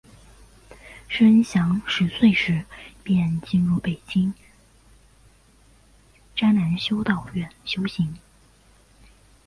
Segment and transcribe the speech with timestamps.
[1.07, 2.65] 师恩祥十岁时
[3.03, 4.33] 便进入北京
[6.35, 8.17] 栅栏修道院修行。